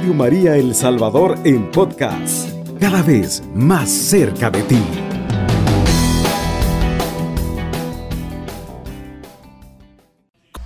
[0.00, 2.48] Radio María El Salvador en podcast,
[2.80, 4.82] cada vez más cerca de ti.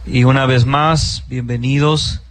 [0.07, 2.23] Y una vez más, bienvenidos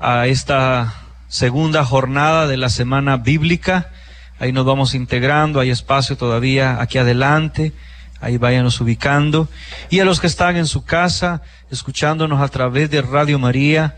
[0.00, 0.92] a esta
[1.28, 3.92] segunda jornada de la semana bíblica.
[4.40, 7.72] Ahí nos vamos integrando, hay espacio todavía aquí adelante,
[8.20, 9.48] ahí váyanos ubicando.
[9.90, 13.94] Y a los que están en su casa, escuchándonos a través de Radio María,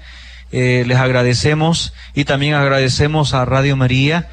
[0.57, 4.29] eh, les agradecemos y también agradecemos a Radio María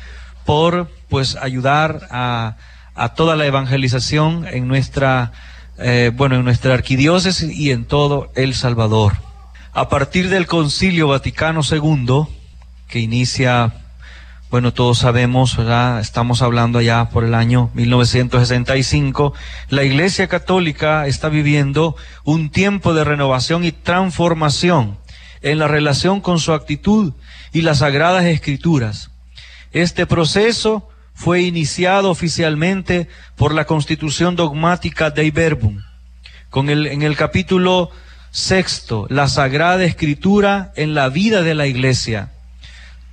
[0.45, 2.57] por pues ayudar a,
[2.93, 5.31] a toda la evangelización en nuestra
[5.79, 9.13] eh, bueno en nuestra arquidiócesis y en todo El Salvador.
[9.73, 12.27] A partir del Concilio Vaticano II,
[12.87, 13.73] que inicia,
[14.51, 16.01] bueno, todos sabemos, ¿verdad?
[16.01, 19.33] Estamos hablando allá por el año 1965,
[19.69, 25.00] la Iglesia Católica está viviendo un tiempo de renovación y transformación
[25.41, 27.13] en la relación con su actitud
[27.51, 29.11] y las sagradas escrituras.
[29.71, 35.81] Este proceso fue iniciado oficialmente por la constitución dogmática de Verbum,
[36.49, 37.91] con el, en el capítulo
[38.31, 42.31] sexto, la sagrada escritura en la vida de la iglesia.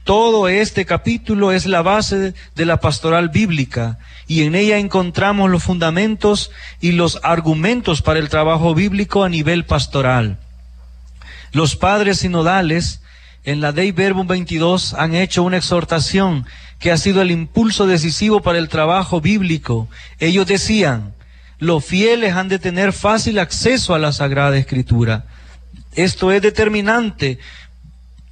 [0.05, 5.63] Todo este capítulo es la base de la pastoral bíblica y en ella encontramos los
[5.63, 6.51] fundamentos
[6.81, 10.39] y los argumentos para el trabajo bíblico a nivel pastoral.
[11.53, 13.01] Los padres sinodales
[13.45, 16.47] en la Dei Verbum 22 han hecho una exhortación
[16.79, 19.89] que ha sido el impulso decisivo para el trabajo bíblico.
[20.19, 21.15] Ellos decían,
[21.59, 25.27] los fieles han de tener fácil acceso a la Sagrada Escritura.
[25.95, 27.39] Esto es determinante,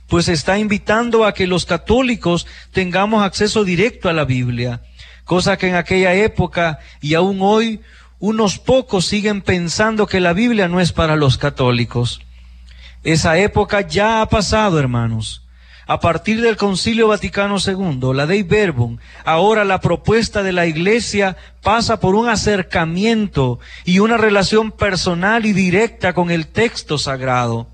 [0.06, 4.82] pues está invitando a que los católicos tengamos acceso directo a la Biblia,
[5.24, 7.80] cosa que en aquella época y aún hoy
[8.18, 12.20] unos pocos siguen pensando que la Biblia no es para los católicos.
[13.06, 15.46] Esa época ya ha pasado, hermanos.
[15.86, 21.36] A partir del Concilio Vaticano II, la Dei Verbum, ahora la propuesta de la Iglesia
[21.62, 27.68] pasa por un acercamiento y una relación personal y directa con el texto sagrado.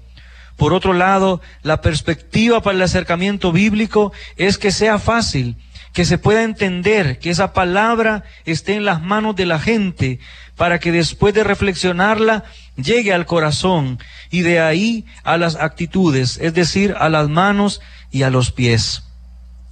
[0.58, 5.56] Por otro lado, la perspectiva para el acercamiento bíblico es que sea fácil,
[5.94, 10.20] que se pueda entender, que esa palabra esté en las manos de la gente,
[10.56, 12.44] para que después de reflexionarla
[12.76, 13.98] llegue al corazón
[14.30, 19.04] y de ahí a las actitudes, es decir, a las manos y a los pies.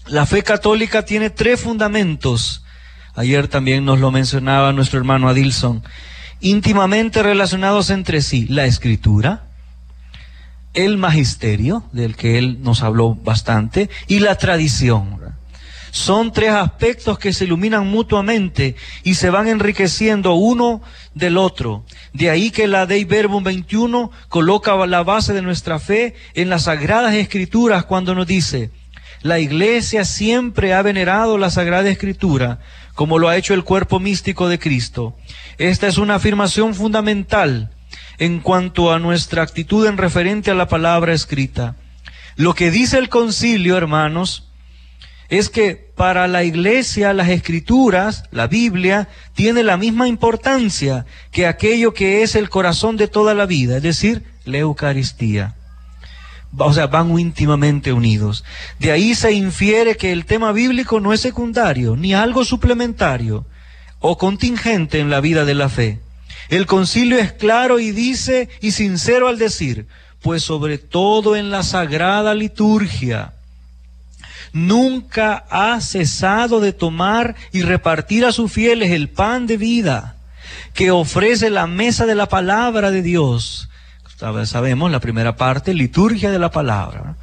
[0.07, 2.65] La fe católica tiene tres fundamentos.
[3.15, 5.83] Ayer también nos lo mencionaba nuestro hermano Adilson,
[6.41, 9.45] íntimamente relacionados entre sí, la escritura,
[10.75, 15.21] el magisterio, del que él nos habló bastante, y la tradición.
[15.91, 20.83] Son tres aspectos que se iluminan mutuamente y se van enriqueciendo uno
[21.15, 21.85] del otro.
[22.13, 26.65] De ahí que la Dei Verbum 21 coloca la base de nuestra fe en las
[26.65, 28.71] sagradas escrituras cuando nos dice,
[29.23, 32.61] la iglesia siempre ha venerado la sagrada escritura
[32.95, 35.17] como lo ha hecho el cuerpo místico de Cristo.
[35.57, 37.71] Esta es una afirmación fundamental
[38.19, 41.77] en cuanto a nuestra actitud en referente a la palabra escrita.
[42.37, 44.50] Lo que dice el concilio, hermanos,
[45.31, 51.95] es que para la iglesia las escrituras, la Biblia, tiene la misma importancia que aquello
[51.95, 55.55] que es el corazón de toda la vida, es decir, la Eucaristía.
[56.59, 58.45] O sea, van íntimamente unidos.
[58.81, 63.47] De ahí se infiere que el tema bíblico no es secundario, ni algo suplementario
[64.01, 66.01] o contingente en la vida de la fe.
[66.49, 69.87] El concilio es claro y dice y sincero al decir,
[70.23, 73.35] pues sobre todo en la sagrada liturgia,
[74.53, 80.17] nunca ha cesado de tomar y repartir a sus fieles el pan de vida
[80.75, 83.69] que ofrece la mesa de la palabra de Dios.
[84.45, 87.17] Sabemos la primera parte, liturgia de la palabra.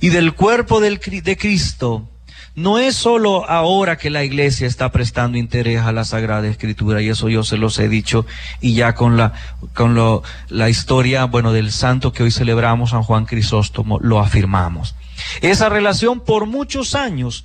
[0.00, 2.08] Y del cuerpo del, de Cristo.
[2.54, 7.08] No es solo ahora que la iglesia está prestando interés a la Sagrada Escritura, y
[7.08, 8.26] eso yo se los he dicho,
[8.60, 9.32] y ya con la,
[9.72, 14.94] con lo, la historia, bueno, del santo que hoy celebramos, San Juan Crisóstomo, lo afirmamos.
[15.40, 17.44] Esa relación por muchos años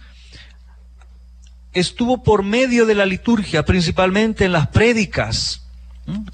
[1.74, 5.64] estuvo por medio de la liturgia, principalmente en las prédicas,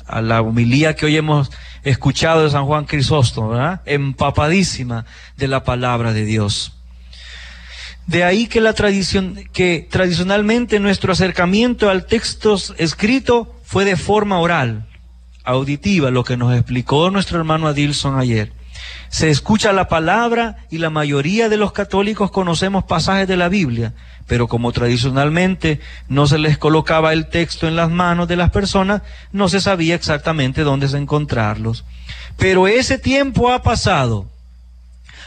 [0.06, 1.52] a la humilía que hoy hemos
[1.84, 5.06] escuchado de San Juan Crisóstomo, empapadísima
[5.36, 6.74] de la palabra de Dios.
[8.06, 14.40] De ahí que la tradición, que tradicionalmente nuestro acercamiento al texto escrito fue de forma
[14.40, 14.86] oral,
[15.44, 18.52] auditiva, lo que nos explicó nuestro hermano Adilson ayer.
[19.14, 23.94] Se escucha la palabra y la mayoría de los católicos conocemos pasajes de la Biblia,
[24.26, 29.04] pero como tradicionalmente no se les colocaba el texto en las manos de las personas,
[29.32, 31.86] no se sabía exactamente dónde encontrarlos.
[32.38, 34.26] Pero ese tiempo ha pasado.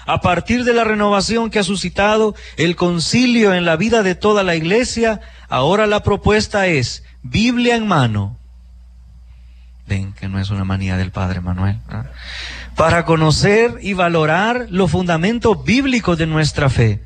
[0.04, 4.42] A partir de la renovación que ha suscitado el concilio en la vida de toda
[4.42, 8.36] la iglesia, ahora la propuesta es Biblia en mano.
[9.86, 11.78] Ven que no es una manía del Padre Manuel.
[12.76, 17.00] Para conocer y valorar los fundamentos bíblicos de nuestra fe.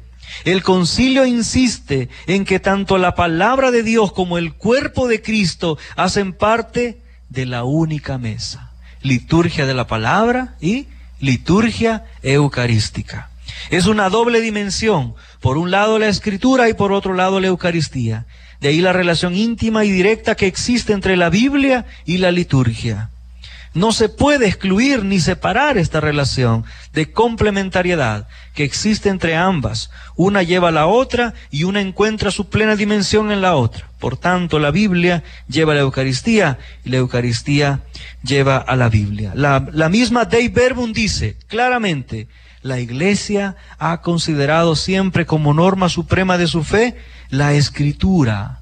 [0.45, 5.79] El concilio insiste en que tanto la palabra de Dios como el cuerpo de Cristo
[5.95, 8.73] hacen parte de la única mesa.
[9.03, 10.89] Liturgia de la palabra y
[11.21, 13.31] liturgia eucarística.
[13.71, 15.15] Es una doble dimensión.
[15.41, 18.27] Por un lado la escritura y por otro lado la Eucaristía.
[18.61, 23.11] De ahí la relación íntima y directa que existe entre la Biblia y la liturgia.
[23.73, 29.91] No se puede excluir ni separar esta relación de complementariedad que existe entre ambas.
[30.17, 33.89] Una lleva a la otra y una encuentra su plena dimensión en la otra.
[34.01, 37.81] Por tanto, la Biblia lleva a la Eucaristía y la Eucaristía
[38.25, 39.33] lleva a la Biblia.
[39.37, 42.27] La, la misma Dei Verbum dice claramente,
[42.63, 46.97] la Iglesia ha considerado siempre como norma suprema de su fe
[47.29, 48.59] la Escritura,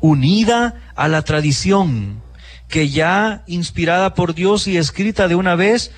[0.00, 2.22] unida a la tradición
[2.68, 5.90] que ya inspirada por Dios y escrita de una vez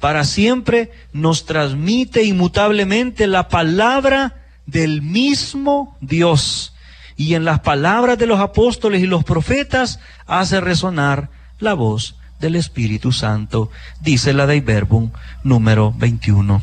[0.00, 4.34] para siempre, nos transmite inmutablemente la palabra
[4.66, 6.74] del mismo Dios.
[7.16, 11.28] Y en las palabras de los apóstoles y los profetas hace resonar
[11.58, 13.70] la voz del Espíritu Santo,
[14.00, 15.10] dice la Dei Verbum
[15.44, 16.62] número 21.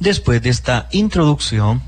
[0.00, 1.80] Después de esta introducción,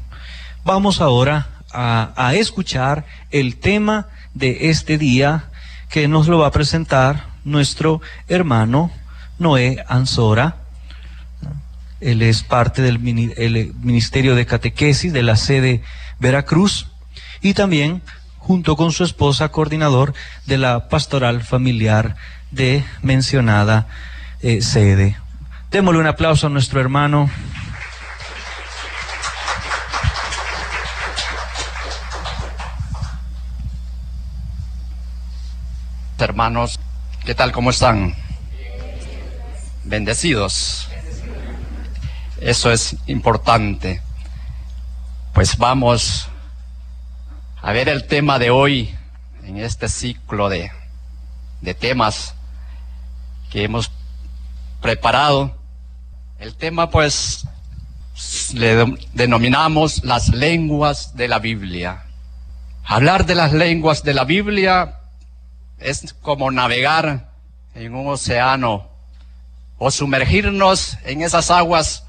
[0.64, 5.49] vamos ahora a, a escuchar el tema de este día
[5.90, 8.90] que nos lo va a presentar nuestro hermano
[9.38, 10.56] Noé Ansora.
[12.00, 15.82] Él es parte del Ministerio de Catequesis de la sede
[16.18, 16.86] Veracruz
[17.42, 18.02] y también,
[18.38, 20.14] junto con su esposa, coordinador
[20.46, 22.16] de la pastoral familiar
[22.50, 23.88] de mencionada
[24.40, 25.16] eh, sede.
[25.70, 27.30] Démosle un aplauso a nuestro hermano.
[36.20, 36.78] Hermanos,
[37.24, 37.52] ¿qué tal?
[37.52, 38.14] ¿Cómo están?
[39.84, 40.88] Bendecidos.
[42.40, 44.02] Eso es importante.
[45.32, 46.28] Pues vamos
[47.62, 48.94] a ver el tema de hoy
[49.44, 50.70] en este ciclo de,
[51.60, 52.34] de temas
[53.50, 53.90] que hemos
[54.80, 55.56] preparado.
[56.38, 57.46] El tema pues
[58.54, 62.04] le denominamos las lenguas de la Biblia.
[62.84, 64.99] Hablar de las lenguas de la Biblia
[65.80, 67.30] es como navegar
[67.74, 68.88] en un océano
[69.78, 72.04] o sumergirnos en esas aguas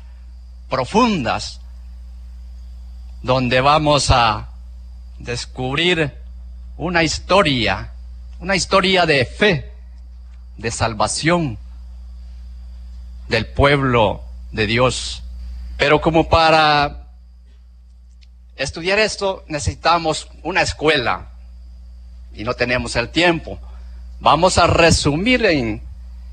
[0.70, 1.62] profundas
[3.22, 4.50] donde vamos a
[5.20, 6.18] descubrir
[6.78, 7.94] una historia,
[8.40, 9.72] una historia de fe,
[10.58, 11.58] de salvación
[13.28, 15.24] del pueblo de Dios.
[15.78, 17.08] Pero como para
[18.56, 21.31] estudiar esto necesitamos una escuela,
[22.34, 23.60] y no tenemos el tiempo.
[24.20, 25.82] Vamos a resumir en,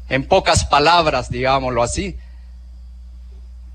[0.08, 2.16] en pocas palabras, digámoslo así,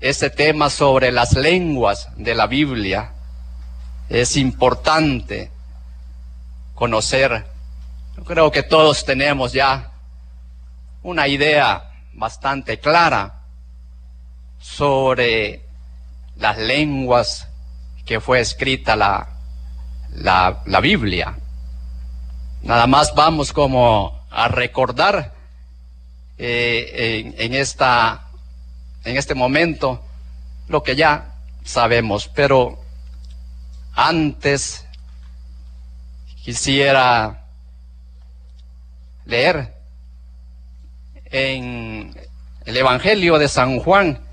[0.00, 3.12] este tema sobre las lenguas de la Biblia.
[4.08, 5.50] Es importante
[6.74, 7.46] conocer.
[8.16, 9.90] Yo creo que todos tenemos ya
[11.02, 13.42] una idea bastante clara
[14.58, 15.64] sobre
[16.36, 17.48] las lenguas
[18.04, 19.28] que fue escrita la,
[20.10, 21.36] la, la Biblia.
[22.64, 25.34] Nada más vamos como a recordar
[26.38, 28.28] eh, en, esta,
[29.04, 30.02] en este momento
[30.68, 32.82] lo que ya sabemos, pero
[33.92, 34.86] antes
[36.42, 37.44] quisiera
[39.26, 39.74] leer
[41.26, 42.18] en
[42.64, 44.24] el Evangelio de San Juan,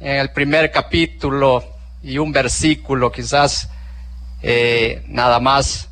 [0.00, 1.62] en el primer capítulo
[2.02, 3.68] y un versículo quizás
[4.40, 5.90] eh, nada más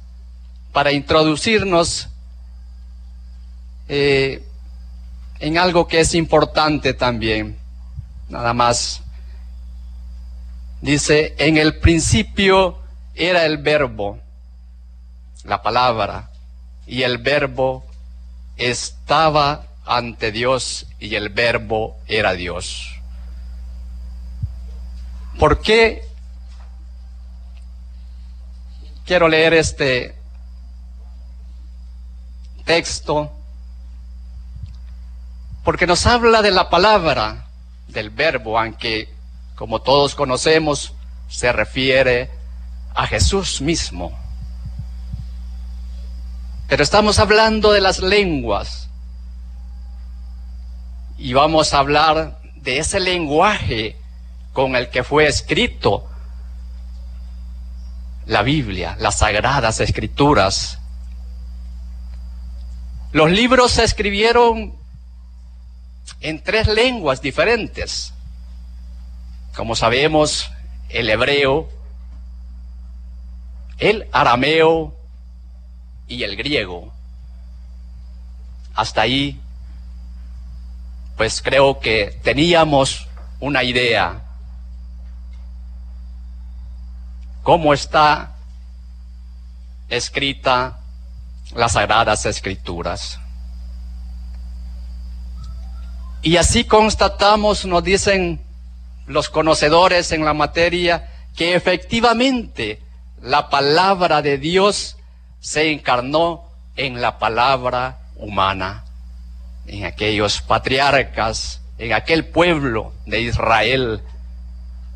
[0.73, 2.09] para introducirnos
[3.89, 4.43] eh,
[5.39, 7.59] en algo que es importante también.
[8.29, 9.03] Nada más.
[10.81, 12.79] Dice, en el principio
[13.15, 14.19] era el verbo,
[15.45, 16.31] la palabra,
[16.87, 17.85] y el verbo
[18.57, 22.89] estaba ante Dios y el verbo era Dios.
[25.39, 26.03] ¿Por qué
[29.05, 30.22] quiero leer este
[32.65, 33.33] texto,
[35.65, 37.47] porque nos habla de la palabra,
[37.89, 39.13] del verbo, aunque
[39.55, 40.95] como todos conocemos,
[41.29, 42.31] se refiere
[42.95, 44.19] a Jesús mismo.
[46.69, 48.89] Pero estamos hablando de las lenguas
[51.19, 53.97] y vamos a hablar de ese lenguaje
[54.53, 56.09] con el que fue escrito
[58.27, 60.79] la Biblia, las sagradas escrituras.
[63.13, 64.75] Los libros se escribieron
[66.21, 68.15] en tres lenguas diferentes.
[69.55, 70.51] Como sabemos,
[70.89, 71.69] el hebreo,
[73.79, 74.95] el arameo
[76.09, 76.91] y el griego.
[78.75, 79.39] Hasta ahí,
[81.19, 83.09] pues creo que teníamos
[83.41, 84.23] una idea.
[87.43, 88.37] ¿Cómo está
[89.91, 90.79] escrita
[91.55, 93.19] las sagradas escrituras?
[96.23, 98.41] Y así constatamos, nos dicen
[99.07, 102.81] los conocedores en la materia, que efectivamente
[103.21, 104.97] la palabra de Dios
[105.41, 106.45] se encarnó
[106.77, 108.85] en la palabra humana,
[109.67, 114.03] en aquellos patriarcas, en aquel pueblo de Israel.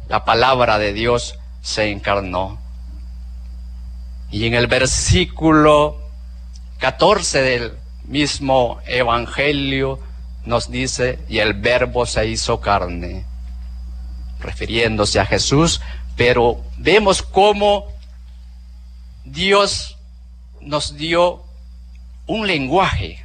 [0.09, 2.61] La palabra de Dios se encarnó.
[4.31, 6.06] Y en el versículo
[6.79, 7.73] 14 del
[8.05, 10.01] mismo Evangelio
[10.45, 13.25] nos dice, y el verbo se hizo carne,
[14.39, 15.81] refiriéndose a Jesús,
[16.17, 17.87] pero vemos cómo
[19.25, 19.97] Dios
[20.61, 21.43] nos dio
[22.27, 23.25] un lenguaje.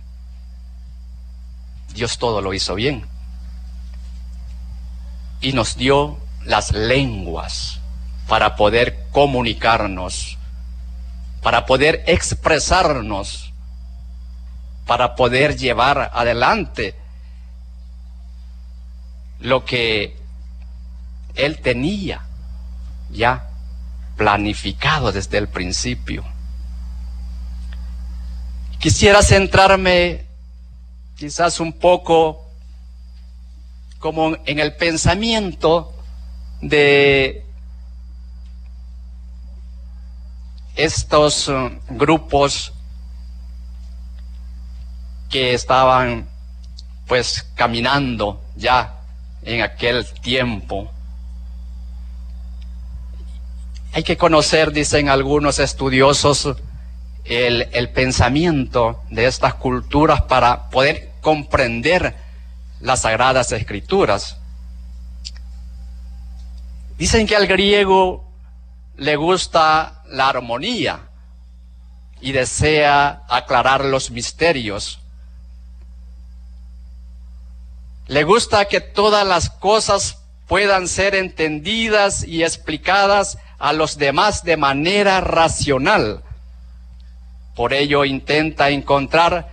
[1.93, 3.05] Dios todo lo hizo bien.
[5.41, 7.79] Y nos dio las lenguas
[8.27, 10.38] para poder comunicarnos,
[11.41, 13.53] para poder expresarnos,
[14.86, 16.95] para poder llevar adelante
[19.39, 20.15] lo que
[21.36, 22.21] él tenía
[23.10, 23.50] ya
[24.17, 26.24] planificado desde el principio.
[28.79, 30.25] Quisiera centrarme
[31.15, 32.48] quizás un poco
[34.00, 35.93] como en el pensamiento
[36.62, 37.45] de
[40.83, 42.73] estos uh, grupos
[45.29, 46.27] que estaban
[47.07, 49.00] pues caminando ya
[49.43, 50.91] en aquel tiempo.
[53.93, 56.55] Hay que conocer, dicen algunos estudiosos,
[57.25, 62.15] el, el, pensamiento de estas culturas para poder comprender
[62.79, 64.38] las sagradas escrituras.
[66.97, 68.30] Dicen que al griego
[68.98, 71.10] le gusta la armonía
[72.19, 75.00] y desea aclarar los misterios.
[78.07, 80.17] Le gusta que todas las cosas
[80.48, 86.24] puedan ser entendidas y explicadas a los demás de manera racional.
[87.55, 89.50] Por ello intenta encontrar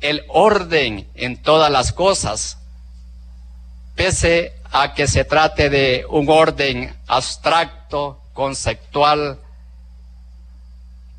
[0.00, 2.58] el orden en todas las cosas,
[3.94, 9.40] pese a que se trate de un orden abstracto, conceptual,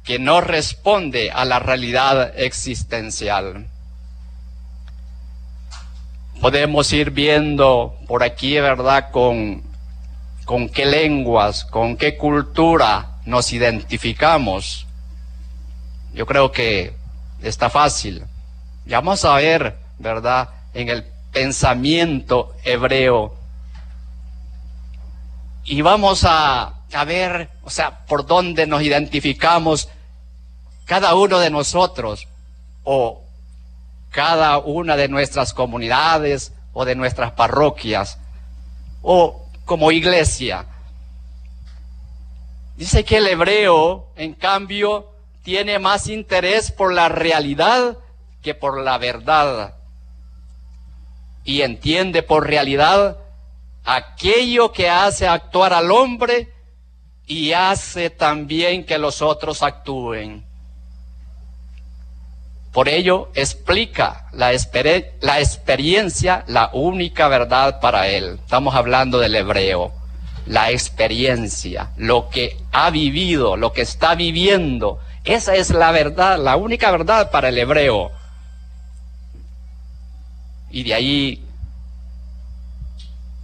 [0.05, 3.67] que no responde a la realidad existencial
[6.41, 9.11] podemos ir viendo por aquí, ¿verdad?
[9.11, 9.63] Con,
[10.45, 14.85] con qué lenguas, con qué cultura nos identificamos.
[16.13, 16.93] Yo creo que
[17.41, 18.23] está fácil.
[18.85, 20.49] Ya vamos a ver, ¿verdad?
[20.73, 23.35] En el pensamiento hebreo.
[25.65, 29.89] Y vamos a, a ver, o sea, por dónde nos identificamos
[30.85, 32.27] cada uno de nosotros
[32.83, 33.21] o
[34.09, 38.17] cada una de nuestras comunidades o de nuestras parroquias
[39.01, 40.65] o como iglesia.
[42.77, 45.11] Dice que el hebreo, en cambio,
[45.43, 47.97] tiene más interés por la realidad
[48.41, 49.75] que por la verdad.
[51.43, 53.17] Y entiende por realidad
[53.83, 56.53] aquello que hace actuar al hombre
[57.27, 60.45] y hace también que los otros actúen.
[62.71, 64.51] Por ello explica la,
[65.21, 68.39] la experiencia, la única verdad para él.
[68.43, 69.91] Estamos hablando del hebreo.
[70.45, 74.99] La experiencia, lo que ha vivido, lo que está viviendo.
[75.25, 78.11] Esa es la verdad, la única verdad para el hebreo.
[80.69, 81.43] Y de ahí,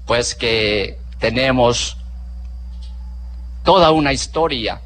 [0.06, 1.98] pues que tenemos
[3.64, 4.82] toda una historia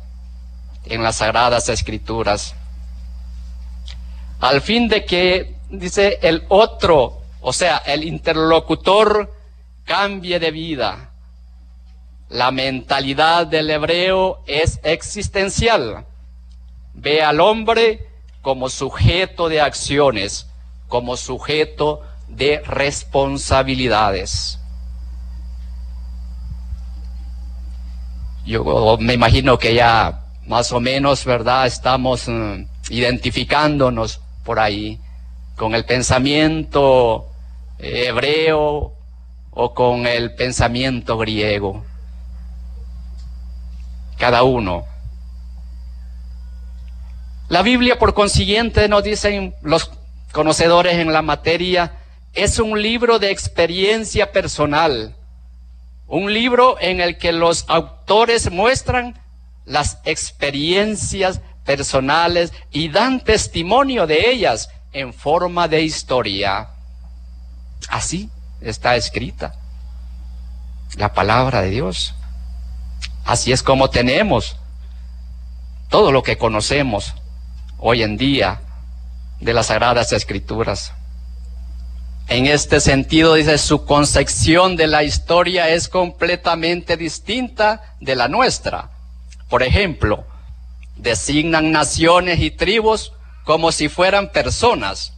[0.86, 2.56] en las sagradas escrituras
[4.40, 9.34] al fin de que, dice, el otro, o sea, el interlocutor,
[9.84, 11.10] cambie de vida.
[12.30, 16.06] La mentalidad del hebreo es existencial.
[16.94, 18.08] Ve al hombre
[18.42, 20.48] como sujeto de acciones,
[20.88, 24.60] como sujeto de responsabilidades.
[28.48, 31.68] Yo me imagino que ya más o menos, ¿verdad?
[31.68, 35.00] Estamos mm, identificándonos por ahí
[35.58, 37.28] con el pensamiento
[37.78, 38.94] hebreo
[39.52, 41.84] o con el pensamiento griego.
[44.18, 44.86] Cada uno.
[47.50, 49.92] La Biblia, por consiguiente, nos dicen los
[50.32, 51.94] conocedores en la materia,
[52.34, 55.16] es un libro de experiencia personal,
[56.08, 59.20] un libro en el que los autores muestran
[59.66, 66.70] las experiencias personales y dan testimonio de ellas en forma de historia.
[67.90, 68.30] Así
[68.62, 69.54] está escrita
[70.96, 72.14] la palabra de Dios.
[73.26, 74.56] Así es como tenemos
[75.90, 77.14] todo lo que conocemos
[77.78, 78.62] hoy en día
[79.40, 80.94] de las Sagradas Escrituras.
[82.30, 88.90] En este sentido, dice, su concepción de la historia es completamente distinta de la nuestra.
[89.50, 90.26] Por ejemplo,
[90.98, 93.14] designan naciones y tribus
[93.46, 95.14] como si fueran personas.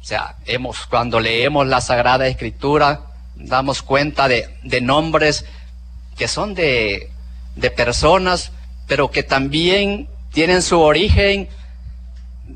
[0.00, 3.02] O sea, hemos, cuando leemos la Sagrada Escritura,
[3.36, 5.44] damos cuenta de, de nombres
[6.16, 7.10] que son de,
[7.56, 8.52] de personas,
[8.86, 11.48] pero que también tienen su origen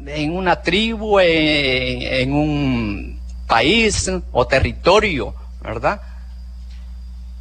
[0.06, 6.00] en una tribu, en, un país o territorio, ¿verdad?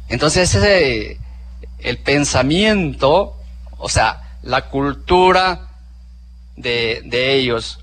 [0.08, 0.54] Entonces
[1.78, 3.36] el pensamiento,
[3.78, 5.68] o sea, la cultura
[6.56, 7.80] de, de ellos,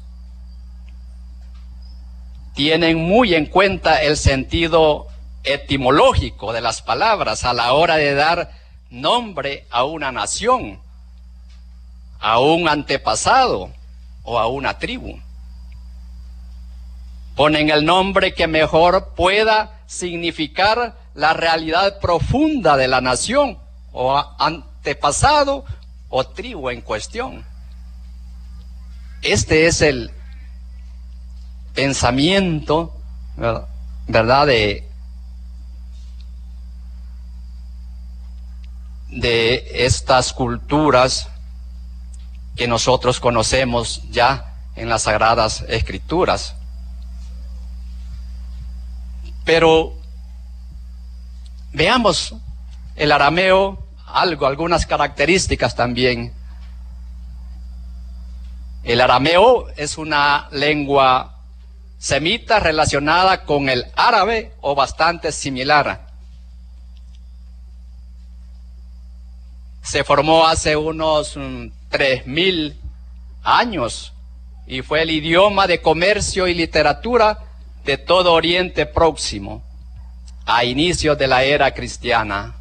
[2.56, 5.08] tienen muy en cuenta el sentido
[5.44, 8.51] etimológico de las palabras a la hora de dar
[8.89, 10.80] nombre a una nación,
[12.20, 13.72] a un antepasado
[14.24, 15.20] o a una tribu.
[17.36, 23.58] Ponen el nombre que mejor pueda significar la realidad profunda de la nación
[23.91, 25.65] o antepasado
[26.10, 27.43] o tribu en cuestión.
[29.21, 30.12] Este es el
[31.74, 32.93] pensamiento,
[34.08, 34.47] ¿verdad?
[34.47, 34.88] De,
[39.10, 41.30] de estas culturas
[42.56, 46.56] que nosotros conocemos ya en las sagradas escrituras.
[49.44, 49.94] Pero
[51.72, 52.36] veamos
[52.96, 56.34] el arameo, algo, algunas características también.
[58.84, 61.38] El arameo es una lengua
[61.98, 66.08] semita relacionada con el árabe o bastante similar.
[69.82, 71.38] Se formó hace unos
[71.93, 72.79] mm, tres mil
[73.43, 74.13] años
[74.65, 77.39] y fue el idioma de comercio y literatura
[77.86, 79.63] de todo Oriente Próximo
[80.45, 82.56] a inicios de la era cristiana.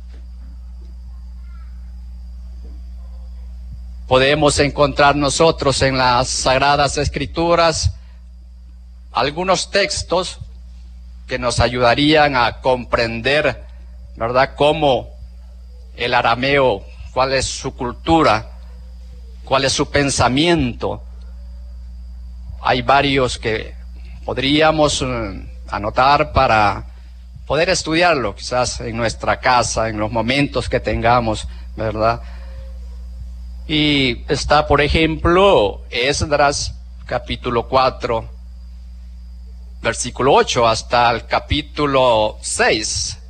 [4.07, 7.95] Podemos encontrar nosotros en las Sagradas Escrituras
[9.13, 10.39] algunos textos
[11.27, 13.65] que nos ayudarían a comprender,
[14.17, 15.09] ¿verdad?, cómo
[15.97, 18.52] el arameo, cuál es su cultura,
[19.45, 21.03] cuál es su pensamiento.
[22.63, 23.75] Hay varios que
[24.25, 26.87] podríamos eh, anotar para
[27.47, 32.23] poder estudiarlo, quizás en nuestra casa, en los momentos que tengamos, ¿verdad?
[33.67, 36.75] Y está, por ejemplo, Esdras,
[37.07, 38.29] capítulo 4,
[39.83, 43.22] versículo 8, hasta el capítulo 6.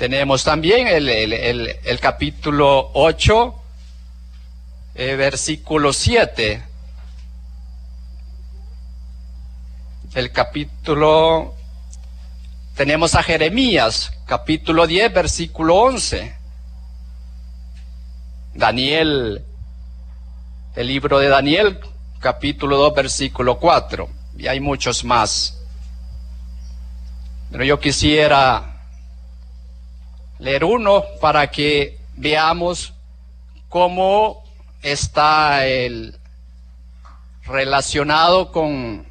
[0.00, 3.54] Tenemos también el, capítulo 8,
[4.94, 6.62] eh, versículo 7.
[10.14, 11.54] El capítulo,
[12.74, 16.34] tenemos a Jeremías, capítulo 10, versículo 11.
[18.54, 19.44] Daniel,
[20.76, 21.78] el libro de Daniel,
[22.20, 24.08] capítulo 2, versículo 4.
[24.38, 25.58] Y hay muchos más.
[27.50, 28.69] Pero yo quisiera
[30.40, 32.94] leer uno para que veamos
[33.68, 34.42] cómo
[34.82, 36.18] está el
[37.44, 39.06] relacionado con,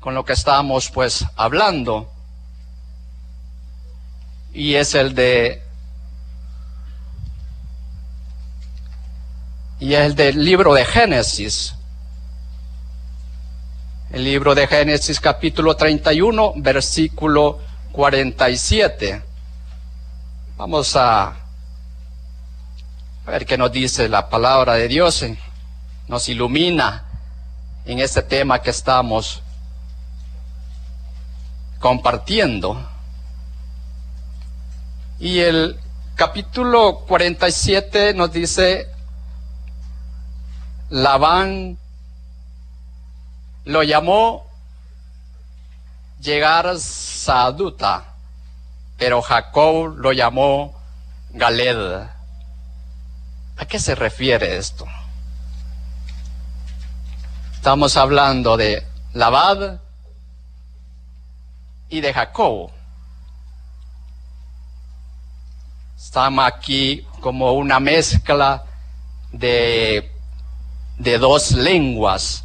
[0.00, 2.10] con lo que estamos pues hablando.
[4.52, 5.62] Y es el de
[9.78, 11.74] y es el del libro de Génesis.
[14.10, 17.60] El libro de Génesis capítulo 31, versículo
[17.92, 19.25] 47.
[20.56, 21.36] Vamos a,
[23.26, 25.22] ver qué nos dice la palabra de Dios,
[26.08, 27.04] nos ilumina
[27.84, 29.42] en este tema que estamos
[31.78, 32.88] compartiendo.
[35.20, 35.78] Y el
[36.14, 38.88] capítulo 47 nos dice,
[40.88, 41.76] Labán
[43.66, 44.46] lo llamó
[46.22, 48.15] llegar Saduta,
[48.96, 50.74] pero Jacob lo llamó
[51.30, 52.08] Galed.
[53.58, 54.86] ¿A qué se refiere esto?
[57.54, 59.80] Estamos hablando de Labad
[61.88, 62.70] y de Jacob.
[65.96, 68.64] Estamos aquí como una mezcla
[69.32, 70.12] de,
[70.96, 72.44] de dos lenguas.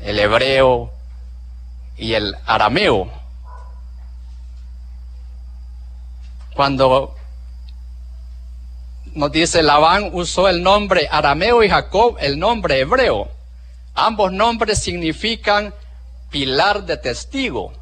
[0.00, 0.97] El hebreo
[1.98, 3.10] y el arameo.
[6.54, 7.14] Cuando
[9.14, 13.28] nos dice Labán usó el nombre arameo y Jacob el nombre hebreo.
[13.94, 15.74] Ambos nombres significan
[16.30, 17.72] pilar de testigo.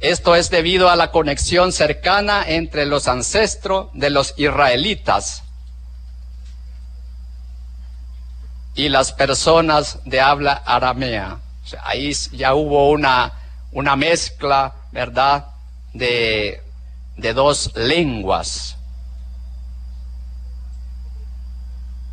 [0.00, 5.42] Esto es debido a la conexión cercana entre los ancestros de los israelitas
[8.80, 11.38] y las personas de habla aramea.
[11.82, 13.30] ahí ya hubo una,
[13.72, 15.48] una mezcla, ¿verdad?,
[15.92, 16.62] de,
[17.18, 18.76] de dos lenguas.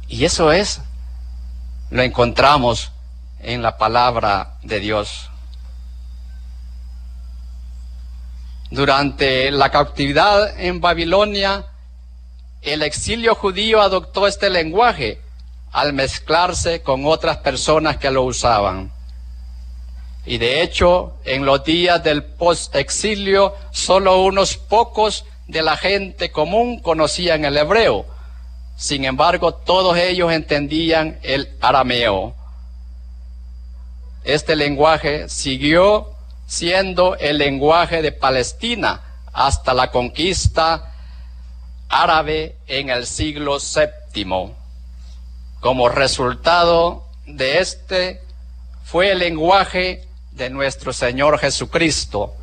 [0.09, 0.81] Y eso es,
[1.89, 2.91] lo encontramos
[3.39, 5.29] en la palabra de Dios.
[8.71, 11.65] Durante la cautividad en Babilonia,
[12.61, 15.21] el exilio judío adoptó este lenguaje
[15.71, 18.91] al mezclarse con otras personas que lo usaban.
[20.25, 26.79] Y de hecho, en los días del post-exilio, solo unos pocos de la gente común
[26.81, 28.05] conocían el hebreo.
[28.75, 32.35] Sin embargo, todos ellos entendían el arameo.
[34.23, 36.11] Este lenguaje siguió
[36.45, 39.01] siendo el lenguaje de Palestina
[39.31, 40.93] hasta la conquista
[41.89, 44.56] árabe en el siglo VII.
[45.59, 48.21] Como resultado de este
[48.83, 52.33] fue el lenguaje de nuestro Señor Jesucristo.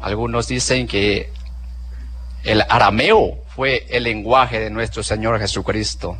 [0.00, 1.32] Algunos dicen que
[2.44, 6.18] el arameo fue el lenguaje de nuestro Señor Jesucristo.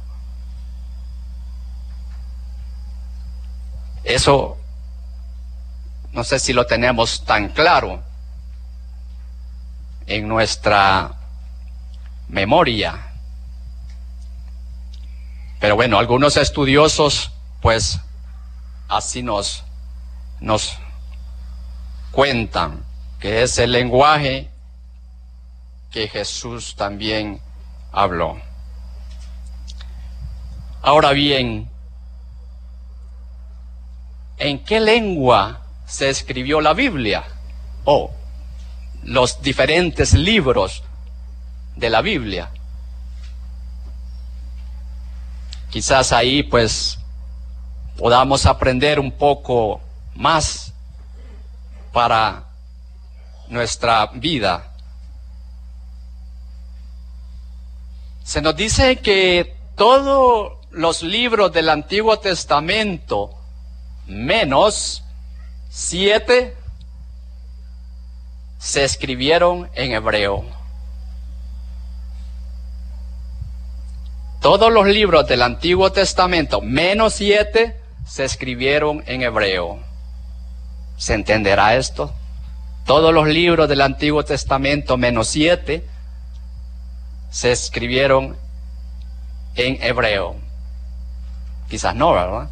[4.02, 4.56] Eso
[6.12, 8.02] no sé si lo tenemos tan claro
[10.06, 11.12] en nuestra
[12.28, 13.15] memoria.
[15.66, 17.98] Pero bueno, algunos estudiosos pues
[18.86, 19.64] así nos
[20.38, 20.78] nos
[22.12, 22.84] cuentan
[23.18, 24.48] que es el lenguaje
[25.90, 27.40] que Jesús también
[27.90, 28.40] habló.
[30.82, 31.68] Ahora bien,
[34.38, 37.24] ¿en qué lengua se escribió la Biblia?
[37.84, 38.12] O
[39.02, 40.84] los diferentes libros
[41.74, 42.52] de la Biblia.
[45.76, 46.98] Quizás ahí pues
[47.98, 49.82] podamos aprender un poco
[50.14, 50.72] más
[51.92, 52.46] para
[53.48, 54.72] nuestra vida.
[58.24, 63.34] Se nos dice que todos los libros del Antiguo Testamento,
[64.06, 65.02] menos
[65.68, 66.56] siete,
[68.58, 70.55] se escribieron en hebreo.
[74.46, 77.74] Todos los libros del Antiguo Testamento, menos siete,
[78.06, 79.80] se escribieron en hebreo.
[80.96, 82.14] ¿Se entenderá esto?
[82.84, 85.84] Todos los libros del Antiguo Testamento, menos siete,
[87.28, 88.36] se escribieron
[89.56, 90.36] en hebreo.
[91.68, 92.48] Quizás no, ¿verdad?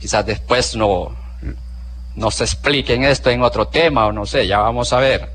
[0.00, 1.14] Quizás después no
[2.16, 5.30] nos expliquen esto en otro tema o no sé, ya vamos a ver.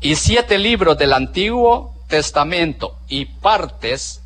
[0.00, 4.22] Y siete libros del Antiguo Testamento y partes,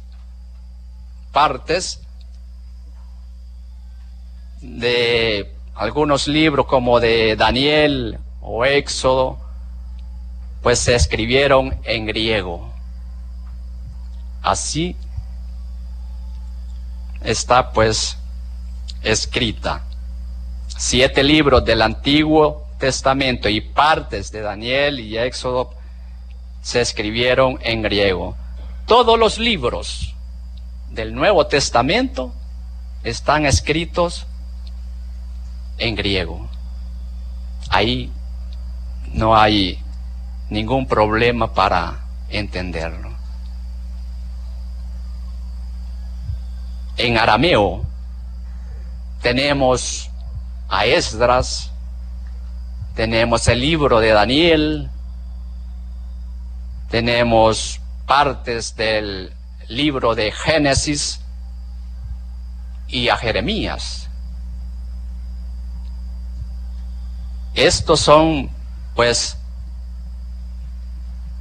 [1.33, 2.01] partes
[4.61, 9.38] de algunos libros como de Daniel o Éxodo,
[10.62, 12.73] pues se escribieron en griego.
[14.42, 14.97] Así
[17.23, 18.16] está pues
[19.03, 19.85] escrita.
[20.68, 25.71] Siete libros del Antiguo Testamento y partes de Daniel y Éxodo
[26.62, 28.37] se escribieron en griego.
[28.87, 30.14] Todos los libros
[30.90, 32.33] del Nuevo Testamento
[33.05, 34.27] están escritos
[35.79, 36.48] en griego.
[37.68, 38.12] Ahí
[39.12, 39.79] no hay
[40.51, 43.11] ningún problema para entenderlo.
[46.96, 47.83] En arameo
[49.22, 50.11] tenemos
[50.68, 51.70] a Esdras,
[52.94, 54.90] tenemos el libro de Daniel,
[56.92, 59.33] tenemos partes del
[59.66, 61.22] libro de Génesis
[62.87, 64.11] y a Jeremías.
[67.55, 68.50] Estos son,
[68.94, 69.38] pues,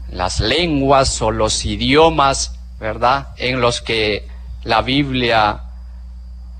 [0.09, 4.29] las lenguas o los idiomas, ¿verdad?, en los que
[4.63, 5.63] la Biblia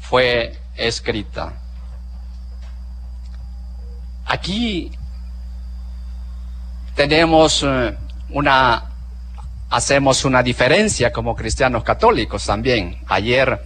[0.02, 1.54] fue escrita.
[4.26, 4.92] Aquí
[6.96, 7.98] tenemos eh,
[8.32, 8.84] una,
[9.70, 12.98] hacemos una diferencia como cristianos católicos también.
[13.08, 13.62] Ayer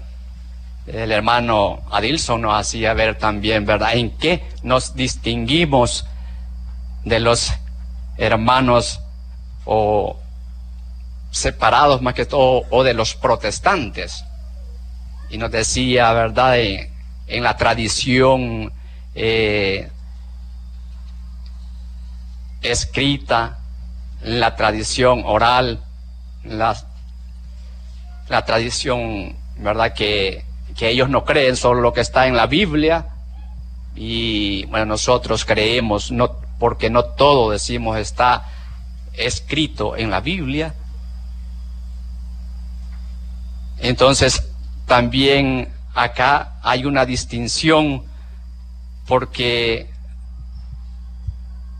[0.87, 6.05] el hermano Adilson nos hacía ver también, ¿verdad?, en qué nos distinguimos
[7.03, 7.51] de los
[8.17, 8.99] hermanos
[9.65, 10.19] o
[11.31, 14.23] separados más que todo, o de los protestantes.
[15.29, 18.71] Y nos decía, ¿verdad?, en, la tradición
[19.15, 19.89] eh,
[22.61, 23.57] escrita,
[24.21, 25.83] la tradición oral,
[26.43, 26.75] la,
[28.29, 33.07] la tradición, ¿verdad?, que, que ellos no creen solo lo que está en la Biblia.
[33.95, 38.49] Y bueno, nosotros creemos, no, porque no todo decimos está
[39.13, 40.73] escrito en la Biblia.
[43.79, 44.49] Entonces,
[44.85, 48.03] también acá hay una distinción
[49.07, 49.89] porque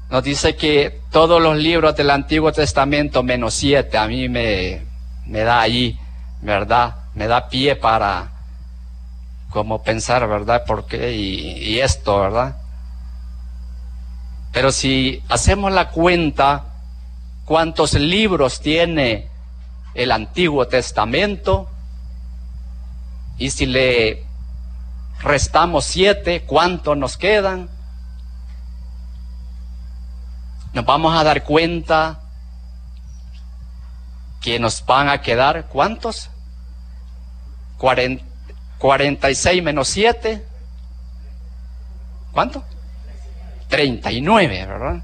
[0.10, 4.86] nos dice que todos los libros del Antiguo Testamento menos siete, a mí me,
[5.26, 5.98] me da ahí,
[6.42, 6.94] ¿verdad?
[7.14, 8.34] Me da pie para
[9.50, 10.66] como pensar, ¿verdad?
[10.68, 11.14] ¿Por qué?
[11.14, 12.58] Y, y esto, ¿verdad?
[14.52, 16.66] Pero si hacemos la cuenta,
[17.46, 19.30] ¿cuántos libros tiene
[19.94, 21.70] el Antiguo Testamento?
[23.38, 24.26] Y si le
[25.22, 27.70] restamos siete, ¿cuántos nos quedan?
[30.76, 32.20] Nos vamos a dar cuenta
[34.42, 36.30] que nos van a quedar, ¿cuántos?
[37.78, 40.46] 46 menos 7.
[42.34, 42.62] ¿Cuánto?
[43.70, 45.04] 39, ¿verdad?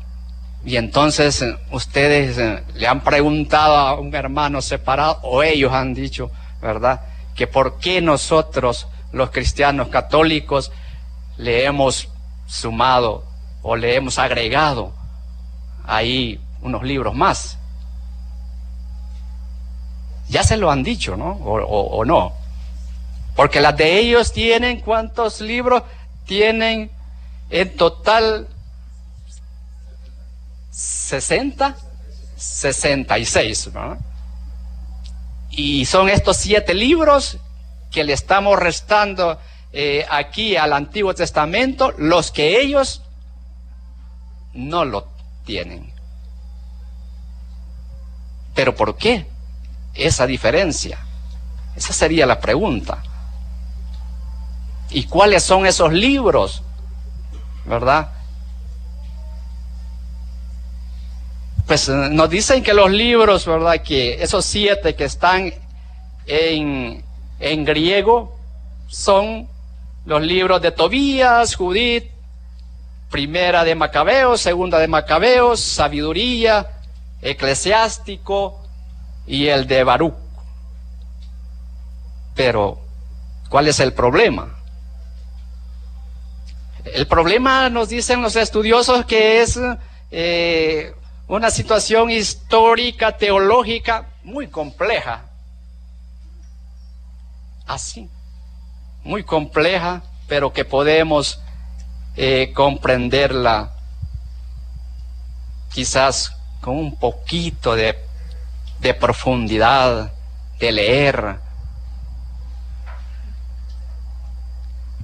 [0.66, 5.94] Y entonces eh, ustedes eh, le han preguntado a un hermano separado, o ellos han
[5.94, 6.32] dicho,
[6.62, 7.00] ¿verdad?
[7.34, 10.70] que por qué nosotros, los cristianos católicos,
[11.38, 12.10] le hemos
[12.46, 13.24] sumado
[13.62, 15.00] o le hemos agregado
[15.86, 17.58] ahí unos libros más.
[20.30, 21.32] Ya se lo han dicho, ¿no?
[21.32, 22.34] O, no.
[23.36, 25.84] Porque las de ellos tienen, ¿cuántos libros?
[26.26, 26.89] Tienen
[27.50, 28.48] en total
[30.70, 31.76] 60,
[32.38, 33.98] 66, ¿no?
[35.50, 37.38] Y son estos siete libros
[37.91, 39.38] que le estamos restando
[39.74, 43.02] eh, aquí al Antiguo Testamento, los que ellos
[44.54, 45.08] no lo
[45.52, 45.92] tienen.
[48.56, 49.26] Pero ¿por qué
[49.94, 50.98] esa diferencia?
[51.76, 53.04] Esa sería la pregunta.
[54.92, 56.64] ¿Y cuáles son esos libros?
[57.66, 58.12] ¿Verdad?
[61.68, 63.82] pues eh, nos dicen que los libros, ¿verdad?
[63.82, 65.54] Que esos siete que están
[66.28, 67.02] en,
[67.40, 68.38] en griego
[68.88, 69.48] son
[70.06, 72.12] los libros de Tobías, Judith,
[73.12, 76.67] primera de Macabeos, segunda de Macabeos, sabiduría,
[77.21, 78.60] eclesiástico
[79.28, 80.15] y el de Baruch.
[82.34, 82.80] Pero,
[83.50, 84.56] ¿cuál es el problema?
[86.86, 89.60] El problema nos dicen los estudiosos que es
[90.10, 90.95] eh,
[91.28, 95.26] una situación histórica, teológica muy compleja.
[97.67, 98.10] Así,
[99.04, 101.39] muy compleja, pero que podemos
[102.15, 103.71] eh, comprenderla
[105.74, 107.97] quizás con un poquito de,
[108.80, 110.12] de profundidad,
[110.60, 111.36] de leer.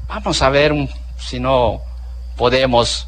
[0.07, 0.73] Vamos a ver
[1.17, 1.81] si no
[2.35, 3.07] podemos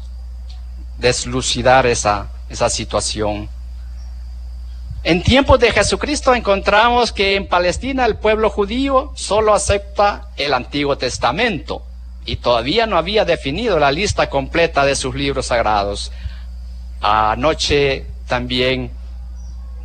[0.98, 3.48] deslucidar esa esa situación.
[5.02, 10.98] En tiempos de Jesucristo encontramos que en Palestina el pueblo judío solo acepta el Antiguo
[10.98, 11.82] Testamento
[12.26, 16.12] y todavía no había definido la lista completa de sus libros sagrados.
[17.00, 18.90] Anoche también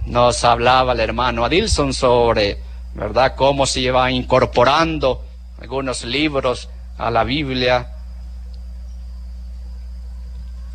[0.06, 2.60] nos hablaba el hermano Adilson sobre,
[2.94, 5.26] ¿verdad?, cómo se iban incorporando
[5.60, 7.96] algunos libros a la Biblia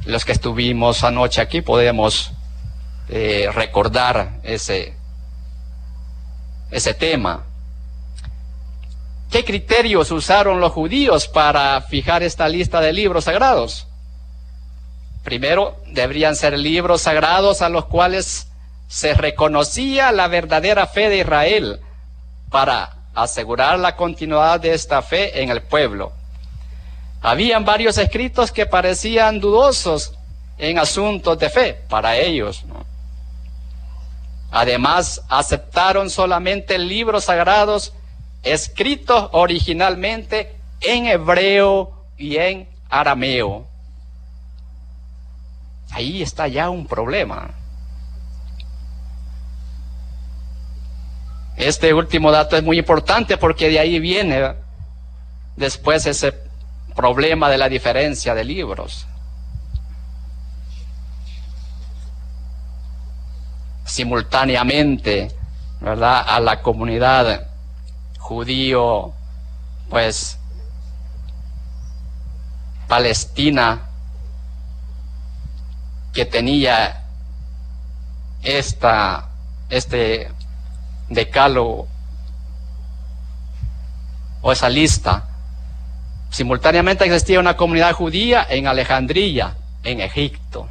[0.05, 2.33] los que estuvimos anoche aquí podemos
[3.09, 4.95] eh, recordar ese,
[6.71, 7.45] ese tema.
[9.31, 13.87] ¿Qué criterios usaron los judíos para fijar esta lista de libros sagrados?
[15.23, 18.49] Primero, deberían ser libros sagrados a los cuales
[18.89, 21.81] se reconocía la verdadera fe de Israel
[22.51, 26.13] para asegurar la continuidad de esta fe en el pueblo.
[27.23, 30.13] Habían varios escritos que parecían dudosos
[30.59, 32.65] en asuntos de fe para ellos.
[34.51, 37.93] Además, aceptaron solamente libros sagrados
[38.43, 43.67] escritos originalmente en hebreo y en arameo.
[45.93, 47.51] Ahí está ya un problema.
[51.57, 54.55] Este último dato es muy importante porque de ahí viene
[55.57, 56.33] después ese
[56.97, 59.07] problema de la diferencia de libros.
[63.85, 65.31] Simultáneamente,
[65.81, 66.25] ¿verdad?
[66.27, 67.50] A la comunidad
[68.31, 69.13] judío,
[69.89, 70.39] pues,
[72.87, 73.89] palestina,
[76.13, 77.07] que tenía
[78.45, 79.31] esta,
[79.69, 80.31] este
[81.09, 81.89] decálogo
[84.43, 85.25] o esa lista.
[86.31, 90.69] Simultáneamente existía una comunidad judía en Alejandría, en Egipto.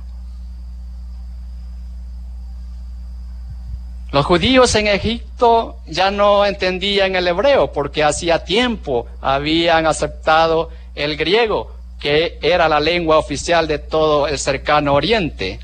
[4.12, 11.16] Los judíos en Egipto ya no entendían el hebreo porque hacía tiempo habían aceptado el
[11.16, 15.60] griego, que era la lengua oficial de todo el cercano oriente.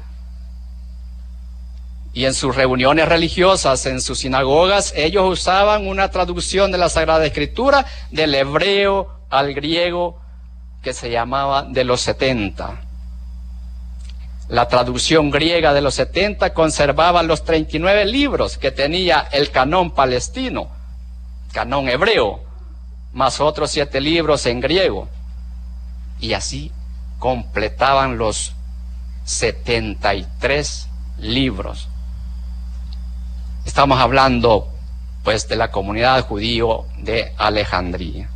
[2.13, 7.25] Y en sus reuniones religiosas, en sus sinagogas, ellos usaban una traducción de la Sagrada
[7.25, 10.21] Escritura del hebreo al griego
[10.84, 12.84] que se llamaba de los setenta.
[14.47, 20.67] La traducción griega de los 70 conservaba los 39 libros que tenía el canón palestino,
[21.51, 22.43] canón hebreo,
[23.12, 25.10] más otros siete libros en griego.
[26.19, 26.71] Y así
[27.17, 28.53] completaban los
[29.23, 31.88] 73 libros.
[33.65, 34.69] Estamos hablando
[35.23, 38.29] pues de la comunidad judío de Alejandría.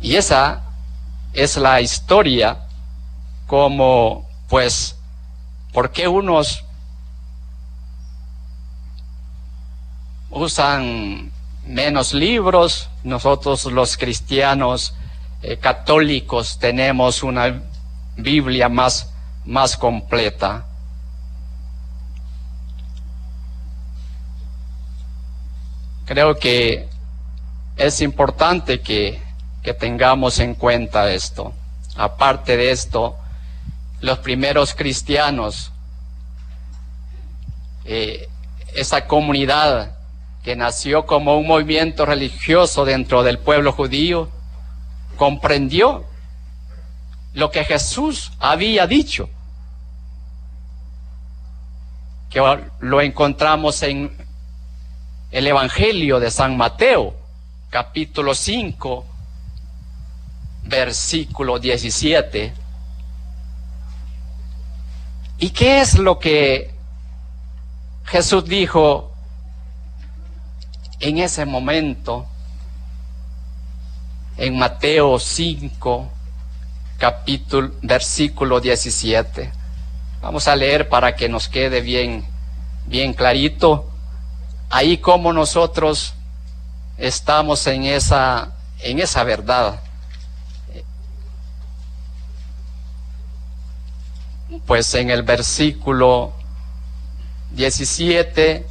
[0.00, 0.62] Y esa
[1.34, 2.64] es la historia
[3.46, 4.96] como pues,
[5.72, 6.64] ¿por qué unos
[10.28, 11.30] usan
[11.64, 12.88] menos libros?
[13.04, 14.92] Nosotros los cristianos
[15.42, 17.62] eh, católicos tenemos una
[18.16, 19.12] Biblia más,
[19.44, 20.66] más completa.
[26.06, 26.88] Creo que
[27.76, 29.22] es importante que,
[29.62, 31.52] que tengamos en cuenta esto.
[31.96, 33.16] Aparte de esto,
[34.00, 35.72] los primeros cristianos,
[37.84, 38.28] eh,
[38.74, 39.96] esa comunidad
[40.42, 44.30] que nació como un movimiento religioso dentro del pueblo judío,
[45.16, 46.04] comprendió
[47.34, 49.28] lo que Jesús había dicho,
[52.30, 52.40] que
[52.80, 54.16] lo encontramos en
[55.30, 57.14] el Evangelio de San Mateo,
[57.68, 59.04] capítulo 5,
[60.64, 62.59] versículo 17
[65.42, 66.70] ¿Y qué es lo que
[68.04, 69.10] Jesús dijo
[71.00, 72.26] en ese momento?
[74.36, 76.10] En Mateo 5,
[76.98, 79.50] capítulo, versículo 17.
[80.20, 82.26] Vamos a leer para que nos quede bien,
[82.84, 83.90] bien clarito.
[84.68, 86.12] Ahí como nosotros
[86.98, 89.80] estamos en esa, en esa verdad.
[94.66, 96.32] Pues en el versículo
[97.52, 98.66] 17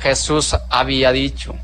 [0.00, 1.54] Jesús había dicho,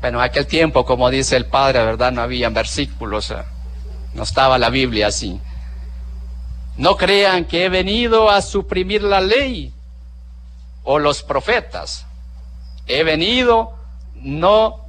[0.00, 2.12] bueno, en aquel tiempo, como dice el Padre, ¿verdad?
[2.12, 3.32] No había versículos,
[4.14, 5.40] no estaba la Biblia así.
[6.76, 9.72] No crean que he venido a suprimir la ley
[10.84, 12.06] o los profetas.
[12.86, 13.74] He venido
[14.14, 14.84] no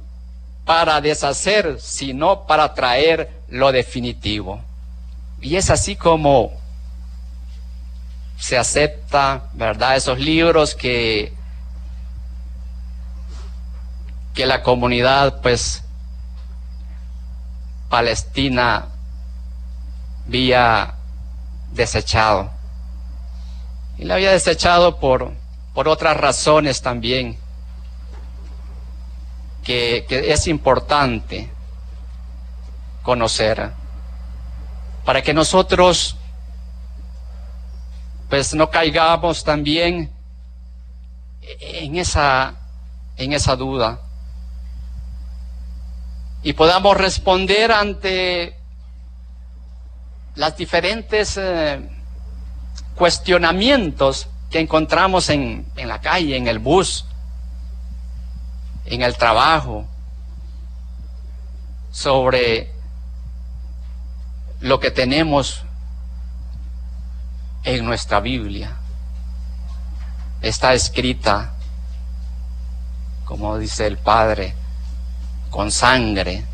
[0.64, 4.60] para deshacer, sino para traer lo definitivo.
[5.40, 6.59] Y es así como
[8.40, 9.96] se acepta, ¿verdad?
[9.96, 11.32] Esos libros que,
[14.34, 15.82] que la comunidad, pues,
[17.90, 18.86] palestina
[20.26, 20.94] había
[21.72, 22.50] desechado.
[23.98, 25.32] Y la había desechado por,
[25.74, 27.36] por otras razones también,
[29.62, 31.50] que, que es importante
[33.02, 33.70] conocer,
[35.04, 36.16] para que nosotros
[38.30, 40.10] pues no caigamos también
[41.60, 42.54] en esa,
[43.16, 44.00] en esa duda.
[46.42, 48.56] y podamos responder ante
[50.36, 51.86] las diferentes eh,
[52.94, 57.04] cuestionamientos que encontramos en, en la calle, en el bus,
[58.86, 59.84] en el trabajo,
[61.90, 62.70] sobre
[64.60, 65.64] lo que tenemos
[67.64, 68.76] en nuestra Biblia.
[70.40, 71.52] Está escrita,
[73.24, 74.54] como dice el Padre,
[75.50, 76.44] con sangre.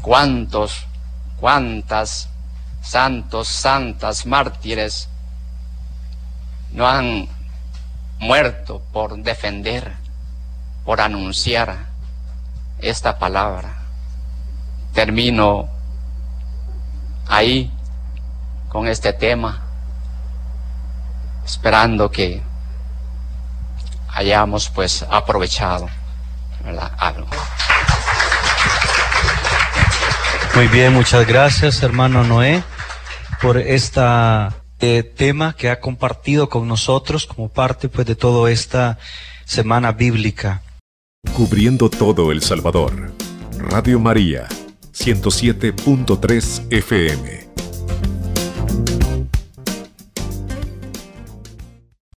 [0.00, 0.86] ¿Cuántos,
[1.40, 2.28] cuántas
[2.80, 5.08] santos, santas, mártires
[6.70, 7.28] no han
[8.20, 9.96] muerto por defender,
[10.84, 11.88] por anunciar
[12.78, 13.82] esta palabra?
[14.94, 15.68] Termino
[17.26, 17.72] ahí
[18.78, 19.60] con este tema,
[21.44, 22.40] esperando que
[24.14, 25.88] hayamos pues aprovechado
[26.96, 27.26] algo.
[30.54, 32.62] Muy bien, muchas gracias hermano Noé
[33.42, 38.96] por esta eh, tema que ha compartido con nosotros como parte pues de toda esta
[39.44, 40.62] semana bíblica.
[41.34, 43.12] Cubriendo todo El Salvador.
[43.58, 44.46] Radio María,
[44.92, 47.37] 107.3 FM.